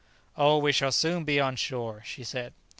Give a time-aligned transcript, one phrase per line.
[0.35, 2.53] "Oh, we shall soon be on shore!" she said.